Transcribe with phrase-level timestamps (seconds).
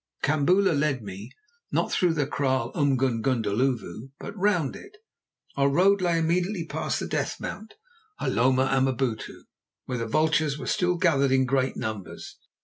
[0.23, 1.31] Kambula led me,
[1.71, 4.97] not through the kraal Umgungundhlovu, but round it.
[5.55, 7.75] Our road lay immediately past the death mount,
[8.19, 9.43] Hloma Amabutu,
[9.85, 12.37] where the vultures were still gathered in great numbers.